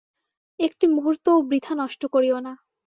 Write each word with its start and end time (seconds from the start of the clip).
একটি 0.59 0.85
মুহূর্তও 0.87 1.37
বৃথা 1.41 1.73
নষ্ট 1.75 2.01
করিও 2.05 2.37
না। 2.39 2.53